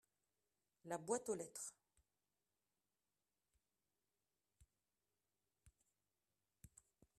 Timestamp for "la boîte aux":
0.85-1.35